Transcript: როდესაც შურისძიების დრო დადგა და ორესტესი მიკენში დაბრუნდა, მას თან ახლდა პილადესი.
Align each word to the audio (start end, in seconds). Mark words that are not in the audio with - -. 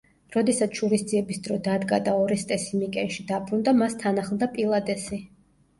როდესაც 0.35 0.79
შურისძიების 0.79 1.41
დრო 1.49 1.59
დადგა 1.69 1.99
და 2.09 2.15
ორესტესი 2.23 2.81
მიკენში 2.85 3.27
დაბრუნდა, 3.35 3.79
მას 3.85 4.01
თან 4.05 4.23
ახლდა 4.27 4.53
პილადესი. 4.59 5.25